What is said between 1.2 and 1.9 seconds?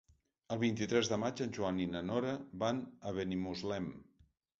maig en Joan i